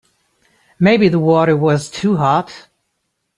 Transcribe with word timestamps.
Maybe 0.79 1.09
the 1.09 1.19
water 1.19 1.55
was 1.55 1.87
too 1.91 2.17
hot. 2.17 2.69